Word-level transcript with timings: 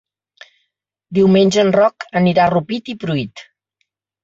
Diumenge 1.17 1.61
en 1.65 1.69
Roc 1.77 2.09
anirà 2.23 2.47
a 2.47 2.53
Rupit 2.55 2.93
i 2.97 2.99
Pruit. 3.07 3.47